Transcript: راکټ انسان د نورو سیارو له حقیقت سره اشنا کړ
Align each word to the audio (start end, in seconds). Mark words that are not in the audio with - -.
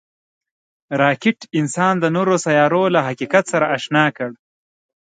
راکټ 1.01 1.39
انسان 1.59 1.93
د 1.99 2.05
نورو 2.15 2.35
سیارو 2.45 2.83
له 2.95 2.99
حقیقت 3.07 3.43
سره 3.53 3.65
اشنا 3.77 4.05
کړ 4.17 4.29